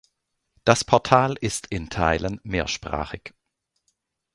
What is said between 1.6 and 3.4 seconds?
in Teilen mehrsprachig.